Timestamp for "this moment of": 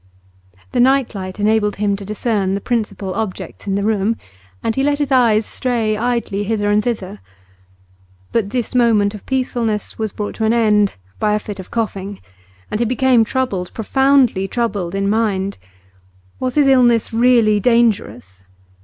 8.49-9.27